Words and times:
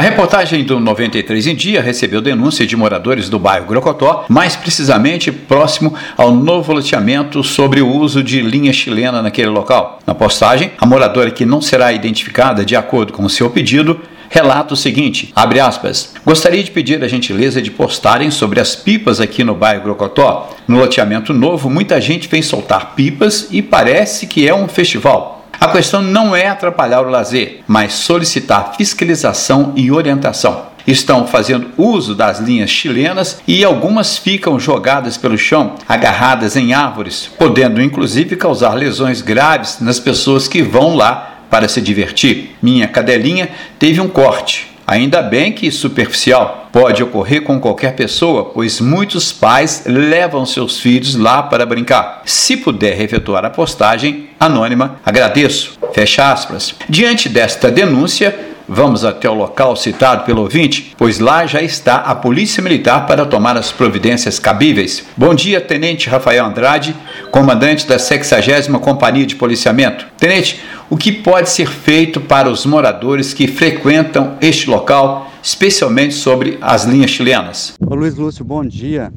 A 0.00 0.02
reportagem 0.02 0.64
do 0.64 0.80
93 0.80 1.48
em 1.48 1.54
Dia 1.54 1.82
recebeu 1.82 2.22
denúncia 2.22 2.66
de 2.66 2.74
moradores 2.74 3.28
do 3.28 3.38
bairro 3.38 3.66
Grocotó, 3.66 4.24
mais 4.30 4.56
precisamente 4.56 5.30
próximo 5.30 5.94
ao 6.16 6.34
novo 6.34 6.72
loteamento 6.72 7.44
sobre 7.44 7.82
o 7.82 7.94
uso 7.94 8.24
de 8.24 8.40
linha 8.40 8.72
chilena 8.72 9.20
naquele 9.20 9.50
local. 9.50 9.98
Na 10.06 10.14
postagem, 10.14 10.72
a 10.78 10.86
moradora 10.86 11.30
que 11.30 11.44
não 11.44 11.60
será 11.60 11.92
identificada 11.92 12.64
de 12.64 12.74
acordo 12.74 13.12
com 13.12 13.24
o 13.24 13.28
seu 13.28 13.50
pedido 13.50 14.00
relata 14.30 14.72
o 14.72 14.76
seguinte, 14.76 15.34
abre 15.36 15.60
aspas, 15.60 16.14
gostaria 16.24 16.64
de 16.64 16.70
pedir 16.70 17.04
a 17.04 17.08
gentileza 17.08 17.60
de 17.60 17.70
postarem 17.70 18.30
sobre 18.30 18.58
as 18.58 18.74
pipas 18.74 19.20
aqui 19.20 19.44
no 19.44 19.54
bairro 19.54 19.82
Grocotó. 19.82 20.56
No 20.66 20.78
loteamento 20.78 21.34
novo, 21.34 21.68
muita 21.68 22.00
gente 22.00 22.26
vem 22.26 22.40
soltar 22.40 22.94
pipas 22.94 23.48
e 23.50 23.60
parece 23.60 24.26
que 24.26 24.48
é 24.48 24.54
um 24.54 24.66
festival. 24.66 25.39
A 25.60 25.68
questão 25.68 26.00
não 26.00 26.34
é 26.34 26.48
atrapalhar 26.48 27.02
o 27.02 27.10
lazer, 27.10 27.60
mas 27.66 27.92
solicitar 27.92 28.72
fiscalização 28.78 29.74
e 29.76 29.92
orientação. 29.92 30.70
Estão 30.86 31.26
fazendo 31.26 31.68
uso 31.76 32.14
das 32.14 32.40
linhas 32.40 32.70
chilenas 32.70 33.42
e 33.46 33.62
algumas 33.62 34.16
ficam 34.16 34.58
jogadas 34.58 35.18
pelo 35.18 35.36
chão, 35.36 35.74
agarradas 35.86 36.56
em 36.56 36.72
árvores, 36.72 37.30
podendo 37.38 37.82
inclusive 37.82 38.36
causar 38.36 38.72
lesões 38.72 39.20
graves 39.20 39.80
nas 39.82 40.00
pessoas 40.00 40.48
que 40.48 40.62
vão 40.62 40.96
lá 40.96 41.40
para 41.50 41.68
se 41.68 41.82
divertir. 41.82 42.56
Minha 42.62 42.88
cadelinha 42.88 43.50
teve 43.78 44.00
um 44.00 44.08
corte, 44.08 44.69
ainda 44.90 45.22
bem 45.22 45.52
que 45.52 45.70
superficial, 45.70 46.68
pode 46.72 47.00
ocorrer 47.00 47.42
com 47.42 47.60
qualquer 47.60 47.94
pessoa, 47.94 48.46
pois 48.46 48.80
muitos 48.80 49.32
pais 49.32 49.84
levam 49.86 50.44
seus 50.44 50.80
filhos 50.80 51.14
lá 51.14 51.44
para 51.44 51.64
brincar. 51.64 52.22
Se 52.24 52.56
puder 52.56 53.00
efetuar 53.00 53.44
a 53.44 53.50
postagem 53.50 54.30
anônima, 54.40 54.96
agradeço. 55.06 55.78
Fecha 55.92 56.32
aspas. 56.32 56.74
Diante 56.88 57.28
desta 57.28 57.70
denúncia, 57.70 58.36
Vamos 58.72 59.04
até 59.04 59.28
o 59.28 59.34
local 59.34 59.74
citado 59.74 60.24
pelo 60.24 60.42
ouvinte, 60.42 60.94
pois 60.96 61.18
lá 61.18 61.44
já 61.44 61.60
está 61.60 61.96
a 61.96 62.14
Polícia 62.14 62.62
Militar 62.62 63.04
para 63.04 63.26
tomar 63.26 63.56
as 63.56 63.72
providências 63.72 64.38
cabíveis. 64.38 65.04
Bom 65.16 65.34
dia, 65.34 65.60
Tenente 65.60 66.08
Rafael 66.08 66.46
Andrade, 66.46 66.94
comandante 67.32 67.84
da 67.84 67.98
60 67.98 68.78
Companhia 68.78 69.26
de 69.26 69.34
Policiamento. 69.34 70.06
Tenente, 70.16 70.62
o 70.88 70.96
que 70.96 71.10
pode 71.10 71.50
ser 71.50 71.66
feito 71.66 72.20
para 72.20 72.48
os 72.48 72.64
moradores 72.64 73.34
que 73.34 73.48
frequentam 73.48 74.36
este 74.40 74.70
local, 74.70 75.28
especialmente 75.42 76.14
sobre 76.14 76.56
as 76.60 76.84
linhas 76.84 77.10
chilenas? 77.10 77.74
Ô 77.84 77.96
Luiz 77.96 78.14
Lúcio, 78.14 78.44
bom 78.44 78.64
dia. 78.64 79.12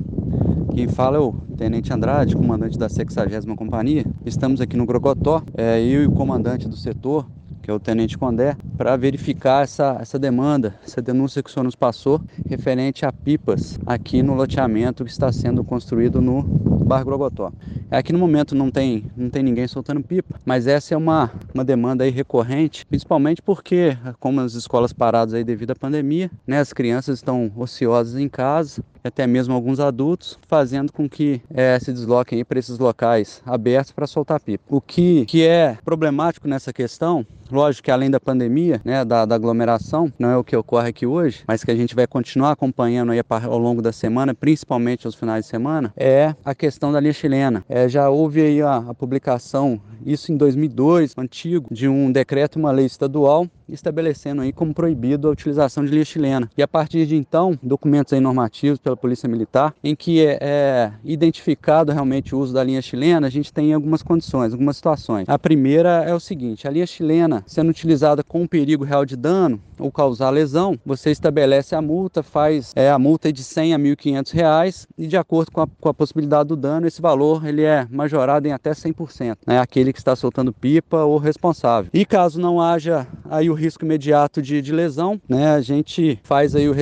Quem 0.73 0.87
fala 0.87 1.17
é 1.17 1.19
o 1.19 1.31
Tenente 1.55 1.93
Andrade, 1.93 2.35
comandante 2.35 2.75
da 2.75 2.89
60 2.89 3.55
Companhia. 3.55 4.03
Estamos 4.25 4.59
aqui 4.61 4.75
no 4.75 4.87
Grogotó, 4.87 5.43
é, 5.55 5.79
eu 5.79 6.01
e 6.01 6.07
o 6.07 6.11
comandante 6.11 6.67
do 6.67 6.75
setor 6.75 7.27
que 7.63 7.71
é 7.71 7.73
o 7.73 7.79
Tenente 7.79 8.17
Condé, 8.17 8.57
para 8.77 8.97
verificar 8.97 9.63
essa, 9.63 9.97
essa 10.01 10.19
demanda, 10.19 10.75
essa 10.85 11.01
denúncia 11.01 11.41
que 11.41 11.49
o 11.49 11.53
senhor 11.53 11.63
nos 11.63 11.75
passou, 11.75 12.21
referente 12.45 13.05
a 13.05 13.11
pipas 13.11 13.79
aqui 13.85 14.21
no 14.21 14.33
loteamento 14.33 15.05
que 15.05 15.11
está 15.11 15.31
sendo 15.31 15.63
construído 15.63 16.21
no 16.21 16.43
Bar 16.43 17.05
Grogotó. 17.05 17.53
Aqui 17.93 18.11
no 18.11 18.17
momento 18.17 18.55
não 18.55 18.71
tem, 18.71 19.05
não 19.15 19.29
tem 19.29 19.43
ninguém 19.43 19.67
soltando 19.67 20.01
pipa, 20.01 20.39
mas 20.43 20.65
essa 20.65 20.95
é 20.95 20.97
uma, 20.97 21.29
uma 21.53 21.63
demanda 21.63 22.03
aí 22.03 22.09
recorrente, 22.09 22.87
principalmente 22.87 23.39
porque, 23.39 23.95
como 24.19 24.41
as 24.41 24.55
escolas 24.55 24.91
paradas 24.91 25.35
aí 25.35 25.43
devido 25.43 25.71
à 25.71 25.75
pandemia, 25.75 26.31
né, 26.47 26.59
as 26.59 26.73
crianças 26.73 27.19
estão 27.19 27.51
ociosas 27.55 28.19
em 28.19 28.27
casa, 28.27 28.83
até 29.03 29.27
mesmo 29.27 29.53
alguns 29.53 29.79
adultos, 29.79 30.39
fazendo 30.47 30.91
com 30.91 31.07
que 31.07 31.39
é, 31.53 31.77
se 31.79 31.93
desloquem 31.93 32.43
para 32.43 32.57
esses 32.57 32.79
locais 32.79 33.43
abertos 33.45 33.91
para 33.91 34.07
soltar 34.07 34.39
pipa. 34.39 34.63
O 34.67 34.81
que, 34.81 35.23
que 35.27 35.45
é 35.45 35.77
problemático 35.85 36.47
nessa 36.47 36.73
questão 36.73 37.23
Lógico 37.53 37.85
que 37.85 37.91
além 37.91 38.09
da 38.09 38.19
pandemia, 38.19 38.81
né, 38.83 39.05
da, 39.05 39.25
da, 39.25 39.35
aglomeração, 39.35 40.11
não 40.17 40.29
é 40.29 40.37
o 40.37 40.43
que 40.43 40.55
ocorre 40.55 40.89
aqui 40.89 41.05
hoje, 41.05 41.43
mas 41.47 41.63
que 41.63 41.69
a 41.69 41.75
gente 41.75 41.93
vai 41.93 42.07
continuar 42.07 42.51
acompanhando 42.51 43.11
aí 43.11 43.21
ao 43.29 43.59
longo 43.59 43.79
da 43.79 43.91
semana, 43.91 44.33
principalmente 44.33 45.05
aos 45.05 45.13
finais 45.13 45.45
de 45.45 45.51
semana, 45.51 45.93
é 45.95 46.33
a 46.43 46.55
questão 46.55 46.91
da 46.91 46.99
linha 46.99 47.13
chilena. 47.13 47.63
É, 47.83 47.89
já 47.89 48.09
houve 48.09 48.41
aí 48.41 48.61
a, 48.61 48.77
a 48.77 48.93
publicação, 48.93 49.81
isso 50.05 50.31
em 50.31 50.37
2002, 50.37 51.13
antigo, 51.17 51.67
de 51.69 51.87
um 51.87 52.11
decreto, 52.11 52.57
uma 52.57 52.71
lei 52.71 52.85
estadual 52.85 53.47
estabelecendo 53.67 54.41
aí 54.41 54.51
como 54.51 54.73
proibido 54.73 55.27
a 55.27 55.31
utilização 55.31 55.83
de 55.83 55.91
linha 55.91 56.05
chilena. 56.05 56.49
E 56.57 56.61
a 56.61 56.67
partir 56.67 57.05
de 57.05 57.15
então, 57.15 57.57
documentos 57.61 58.13
aí 58.13 58.19
normativos 58.19 58.79
pela 58.79 58.95
Polícia 58.95 59.27
Militar, 59.27 59.73
em 59.83 59.95
que 59.95 60.25
é, 60.25 60.37
é 60.41 60.91
identificado 61.03 61.91
realmente 61.91 62.35
o 62.35 62.39
uso 62.39 62.53
da 62.53 62.63
linha 62.63 62.81
chilena, 62.81 63.27
a 63.27 63.29
gente 63.29 63.51
tem 63.51 63.73
algumas 63.73 64.03
condições, 64.03 64.53
algumas 64.53 64.75
situações. 64.75 65.27
A 65.27 65.39
primeira 65.39 66.03
é 66.03 66.13
o 66.13 66.19
seguinte, 66.19 66.67
a 66.67 66.71
linha 66.71 66.85
chilena 66.85 67.43
sendo 67.47 67.69
utilizada 67.69 68.23
com 68.23 68.45
perigo 68.47 68.83
real 68.83 69.05
de 69.05 69.15
dano 69.15 69.61
ou 69.83 69.91
causar 69.91 70.29
lesão, 70.29 70.79
você 70.85 71.11
estabelece 71.11 71.75
a 71.75 71.81
multa, 71.81 72.23
faz 72.23 72.71
é, 72.75 72.89
a 72.89 72.97
multa 72.97 73.31
de 73.31 73.43
100 73.43 73.73
a 73.73 73.79
1.500 73.79 74.33
reais 74.33 74.87
e 74.97 75.05
de 75.05 75.17
acordo 75.17 75.51
com 75.51 75.61
a, 75.61 75.67
com 75.67 75.89
a 75.89 75.93
possibilidade 75.93 76.47
do 76.47 76.55
dano, 76.55 76.87
esse 76.87 77.01
valor 77.01 77.45
ele 77.45 77.63
é 77.63 77.85
majorado 77.89 78.47
em 78.47 78.53
até 78.53 78.71
100%, 78.71 79.37
né? 79.45 79.59
aquele 79.59 79.91
que 79.91 79.99
está 79.99 80.15
soltando 80.15 80.53
pipa 80.53 81.03
ou 81.03 81.17
responsável. 81.17 81.89
E 81.93 82.05
caso 82.05 82.39
não 82.39 82.61
haja 82.61 83.05
aí 83.29 83.49
o 83.49 83.53
risco 83.53 83.83
imediato 83.83 84.41
de, 84.41 84.61
de 84.61 84.71
lesão, 84.71 85.19
né, 85.27 85.49
a 85.49 85.61
gente 85.61 86.19
faz 86.23 86.55
aí 86.55 86.69
o 86.69 86.75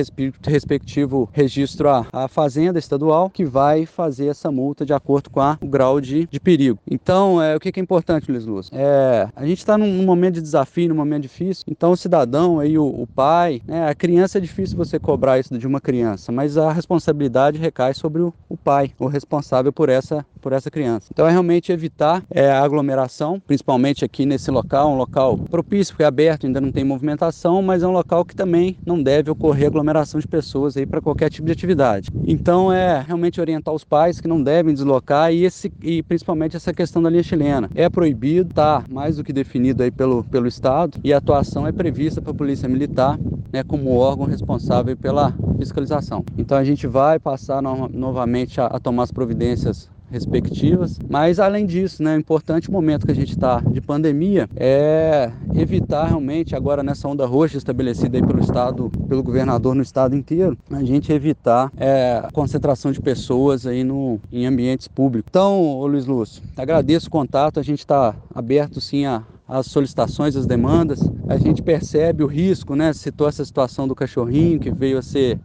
respectivo 0.46 1.28
registro 1.32 1.88
à, 1.88 2.06
à 2.12 2.28
fazenda 2.28 2.78
estadual 2.78 3.28
que 3.28 3.44
vai 3.44 3.84
fazer 3.86 4.26
essa 4.26 4.50
multa 4.50 4.86
de 4.86 4.92
acordo 4.92 5.30
com 5.30 5.40
a, 5.40 5.58
o 5.60 5.66
grau 5.66 6.00
de, 6.00 6.28
de 6.30 6.38
perigo. 6.38 6.78
Então, 6.88 7.42
é, 7.42 7.56
o 7.56 7.60
que, 7.60 7.72
que 7.72 7.80
é 7.80 7.82
importante, 7.82 8.30
Luiz 8.30 8.46
Luz? 8.46 8.70
É, 8.72 9.28
a 9.34 9.44
gente 9.44 9.58
está 9.58 9.76
num, 9.76 9.92
num, 9.92 10.04
momento 10.04 10.34
de 10.34 10.42
desafio, 10.42 10.88
num 10.88 10.94
momento 10.94 11.22
difícil, 11.22 11.64
então 11.68 11.92
o 11.92 11.96
cidadão 11.96 12.60
aí, 12.60 12.78
o, 12.78 12.91
o 12.92 13.06
pai, 13.06 13.62
né, 13.66 13.88
a 13.88 13.94
criança 13.94 14.38
é 14.38 14.40
difícil 14.40 14.76
você 14.76 14.98
cobrar 14.98 15.38
isso 15.38 15.56
de 15.56 15.66
uma 15.66 15.80
criança, 15.80 16.30
mas 16.30 16.56
a 16.56 16.72
responsabilidade 16.72 17.58
recai 17.58 17.94
sobre 17.94 18.22
o, 18.22 18.32
o 18.48 18.56
pai, 18.56 18.92
o 18.98 19.06
responsável 19.06 19.72
por 19.72 19.88
essa, 19.88 20.24
por 20.40 20.52
essa 20.52 20.70
criança. 20.70 21.08
Então 21.12 21.26
é 21.26 21.30
realmente 21.30 21.72
evitar 21.72 22.22
é, 22.30 22.50
a 22.50 22.62
aglomeração, 22.62 23.40
principalmente 23.40 24.04
aqui 24.04 24.26
nesse 24.26 24.50
local, 24.50 24.92
um 24.92 24.96
local 24.96 25.38
propício, 25.38 25.94
porque 25.94 26.02
é 26.02 26.06
aberto, 26.06 26.46
ainda 26.46 26.60
não 26.60 26.70
tem 26.70 26.84
movimentação, 26.84 27.62
mas 27.62 27.82
é 27.82 27.86
um 27.86 27.92
local 27.92 28.24
que 28.24 28.34
também 28.34 28.76
não 28.84 29.02
deve 29.02 29.30
ocorrer 29.30 29.68
aglomeração 29.68 30.20
de 30.20 30.26
pessoas 30.26 30.76
aí 30.76 30.86
para 30.86 31.00
qualquer 31.00 31.30
tipo 31.30 31.46
de 31.46 31.52
atividade. 31.52 32.10
Então 32.26 32.72
é 32.72 33.00
realmente 33.00 33.40
orientar 33.40 33.72
os 33.74 33.84
pais 33.84 34.20
que 34.20 34.28
não 34.28 34.42
devem 34.42 34.74
deslocar 34.74 35.32
e, 35.32 35.44
esse, 35.44 35.72
e 35.82 36.02
principalmente 36.02 36.56
essa 36.56 36.72
questão 36.72 37.02
da 37.02 37.10
linha 37.10 37.22
chilena. 37.22 37.70
É 37.74 37.88
proibido, 37.88 38.52
tá 38.54 38.84
mais 38.90 39.16
do 39.16 39.24
que 39.24 39.32
definido 39.32 39.82
aí 39.82 39.90
pelo, 39.90 40.24
pelo 40.24 40.46
Estado 40.46 40.98
e 41.02 41.12
a 41.12 41.18
atuação 41.18 41.66
é 41.66 41.72
prevista 41.72 42.20
para 42.20 42.32
a 42.32 42.34
Polícia 42.34 42.68
Militar 42.72 43.18
né, 43.52 43.62
como 43.62 43.94
órgão 43.96 44.26
responsável 44.26 44.96
pela 44.96 45.34
fiscalização. 45.58 46.24
Então 46.38 46.56
a 46.56 46.64
gente 46.64 46.86
vai 46.86 47.18
passar 47.18 47.62
no, 47.62 47.88
novamente 47.88 48.60
a, 48.60 48.66
a 48.66 48.80
tomar 48.80 49.04
as 49.04 49.12
providências 49.12 49.90
respectivas. 50.10 50.98
Mas 51.08 51.40
além 51.40 51.64
disso, 51.64 52.02
né, 52.02 52.16
importante 52.16 52.70
momento 52.70 53.06
que 53.06 53.12
a 53.12 53.14
gente 53.14 53.32
está 53.32 53.60
de 53.60 53.80
pandemia 53.80 54.48
é 54.54 55.32
evitar 55.54 56.06
realmente 56.06 56.54
agora 56.54 56.82
nessa 56.82 57.08
onda 57.08 57.24
roxa 57.24 57.56
estabelecida 57.56 58.18
aí 58.18 58.26
pelo 58.26 58.40
estado, 58.40 58.90
pelo 59.08 59.22
governador 59.22 59.74
no 59.74 59.82
estado 59.82 60.14
inteiro, 60.14 60.56
a 60.70 60.84
gente 60.84 61.10
evitar 61.10 61.72
é, 61.78 62.20
a 62.22 62.30
concentração 62.30 62.92
de 62.92 63.00
pessoas 63.00 63.66
aí 63.66 63.82
no 63.82 64.20
em 64.30 64.46
ambientes 64.46 64.86
públicos. 64.86 65.28
Então, 65.30 65.80
Luiz 65.86 66.04
Lúcio, 66.04 66.42
agradeço 66.56 67.08
o 67.08 67.10
contato, 67.10 67.58
a 67.58 67.62
gente 67.62 67.78
está 67.78 68.14
aberto 68.34 68.80
sim 68.82 69.06
a 69.06 69.22
as 69.52 69.66
solicitações, 69.66 70.34
as 70.34 70.46
demandas, 70.46 71.00
a 71.28 71.36
gente 71.36 71.62
percebe 71.62 72.24
o 72.24 72.26
risco, 72.26 72.74
né? 72.74 72.92
Citou 72.94 73.28
essa 73.28 73.44
situação 73.44 73.86
do 73.86 73.94
cachorrinho 73.94 74.58
que 74.58 74.70
veio 74.70 74.96
a 74.96 75.02
ser 75.02 75.38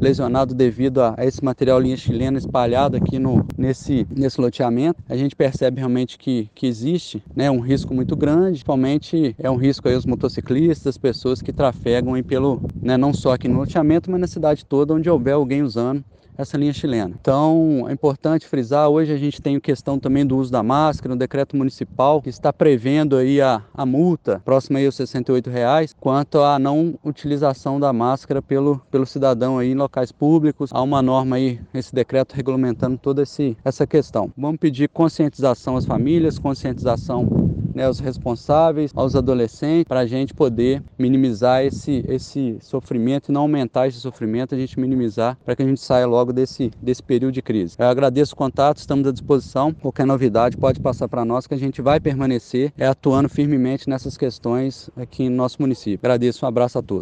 lesionado 0.00 0.52
devido 0.52 1.00
a, 1.00 1.14
esse 1.20 1.42
material 1.44 1.78
linha 1.78 1.96
chilena 1.96 2.36
espalhado 2.36 2.96
aqui 2.96 3.20
no, 3.20 3.46
nesse, 3.56 4.04
nesse 4.10 4.40
loteamento. 4.40 5.00
A 5.08 5.16
gente 5.16 5.36
percebe 5.36 5.78
realmente 5.78 6.18
que, 6.18 6.50
que 6.56 6.66
existe 6.66 7.22
né, 7.36 7.48
um 7.50 7.60
risco 7.60 7.94
muito 7.94 8.16
grande, 8.16 8.50
principalmente 8.50 9.36
é 9.38 9.48
um 9.48 9.56
risco 9.56 9.88
aí 9.88 9.94
os 9.94 10.06
motociclistas, 10.06 10.88
as 10.88 10.98
pessoas 10.98 11.40
que 11.40 11.52
trafegam 11.52 12.14
aí 12.14 12.22
pelo, 12.22 12.60
né, 12.82 12.96
não 12.96 13.14
só 13.14 13.32
aqui 13.32 13.46
no 13.46 13.58
loteamento, 13.58 14.10
mas 14.10 14.20
na 14.20 14.26
cidade 14.26 14.66
toda 14.66 14.92
onde 14.92 15.08
houver 15.08 15.34
alguém 15.34 15.62
usando 15.62 16.04
essa 16.36 16.56
linha 16.56 16.72
chilena. 16.72 17.14
Então, 17.20 17.86
é 17.88 17.92
importante 17.92 18.46
frisar, 18.46 18.88
hoje 18.88 19.12
a 19.12 19.16
gente 19.16 19.40
tem 19.40 19.58
questão 19.60 19.98
também 19.98 20.24
do 20.24 20.36
uso 20.36 20.50
da 20.50 20.62
máscara, 20.62 21.14
no 21.14 21.18
decreto 21.18 21.56
municipal 21.56 22.20
que 22.22 22.28
está 22.28 22.52
prevendo 22.52 23.16
aí 23.16 23.40
a, 23.40 23.62
a 23.74 23.84
multa 23.84 24.40
próxima 24.44 24.78
aí 24.78 24.86
aos 24.86 24.96
68 24.96 25.50
reais, 25.50 25.94
quanto 25.98 26.38
à 26.38 26.58
não 26.58 26.94
utilização 27.04 27.78
da 27.78 27.92
máscara 27.92 28.40
pelo, 28.40 28.80
pelo 28.90 29.06
cidadão 29.06 29.58
aí 29.58 29.70
em 29.70 29.74
locais 29.74 30.12
públicos. 30.12 30.70
Há 30.72 30.82
uma 30.82 31.02
norma 31.02 31.36
aí, 31.36 31.60
esse 31.74 31.94
decreto 31.94 32.34
regulamentando 32.34 32.98
toda 32.98 33.22
esse, 33.22 33.56
essa 33.64 33.86
questão. 33.86 34.30
Vamos 34.36 34.58
pedir 34.58 34.88
conscientização 34.88 35.76
às 35.76 35.84
famílias, 35.84 36.38
conscientização 36.38 37.26
né, 37.74 37.86
aos 37.86 37.98
responsáveis, 37.98 38.92
aos 38.94 39.16
adolescentes, 39.16 39.84
para 39.88 40.00
a 40.00 40.06
gente 40.06 40.34
poder 40.34 40.82
minimizar 40.98 41.64
esse, 41.64 42.04
esse 42.08 42.58
sofrimento 42.60 43.30
e 43.30 43.32
não 43.32 43.42
aumentar 43.42 43.88
esse 43.88 43.98
sofrimento, 43.98 44.54
a 44.54 44.58
gente 44.58 44.78
minimizar 44.78 45.38
para 45.44 45.56
que 45.56 45.62
a 45.62 45.66
gente 45.66 45.80
saia 45.80 46.06
logo 46.06 46.21
desse, 46.30 46.70
desse 46.82 47.02
período 47.02 47.32
de 47.32 47.40
crise. 47.40 47.74
Eu 47.78 47.86
agradeço 47.86 48.34
o 48.34 48.36
contato, 48.36 48.76
estamos 48.76 49.08
à 49.08 49.12
disposição. 49.12 49.72
Qualquer 49.72 50.04
novidade 50.04 50.58
pode 50.58 50.78
passar 50.78 51.08
para 51.08 51.24
nós 51.24 51.46
que 51.46 51.54
a 51.54 51.56
gente 51.56 51.80
vai 51.80 51.98
permanecer 51.98 52.70
atuando 52.78 53.30
firmemente 53.30 53.88
nessas 53.88 54.18
questões 54.18 54.90
aqui 54.94 55.30
no 55.30 55.36
nosso 55.36 55.56
município. 55.60 55.98
Agradeço, 56.02 56.44
um 56.44 56.48
abraço 56.48 56.78
a 56.78 56.82
todos. 56.82 57.00